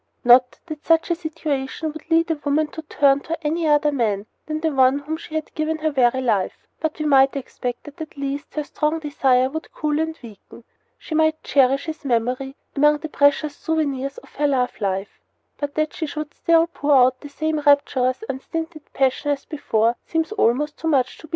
[0.23, 4.25] Not that such a situation would lead a woman to turn to any other man
[4.47, 7.83] than the one to whom she had given her very life; but we might expect
[7.83, 10.63] that at least her strong desire would cool and weaken.
[10.97, 15.19] She might cherish his memory among the precious souvenirs of her love life;
[15.59, 20.31] but that she should still pour out the same rapturous, unstinted passion as before seems
[20.31, 21.29] almost too much to believe.